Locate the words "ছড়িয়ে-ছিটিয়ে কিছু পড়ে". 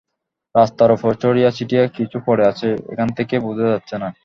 1.21-2.43